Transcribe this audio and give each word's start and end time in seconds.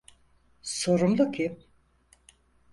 Sorumlu 0.61 1.31
kim? 1.31 1.59